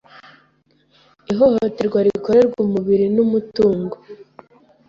[1.31, 3.95] Ihohoterwa rikorerwa umubiri n'umutungo